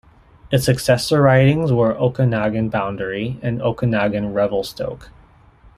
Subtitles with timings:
[0.49, 5.11] Its successor ridings were Okanagan Boundary and Okanagan-Revelstoke.